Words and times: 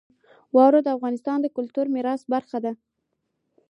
واوره 0.55 0.79
د 0.83 0.87
افغانستان 0.97 1.37
د 1.41 1.47
کلتوري 1.57 1.89
میراث 1.95 2.21
برخه 2.33 2.57
ده. 2.65 2.71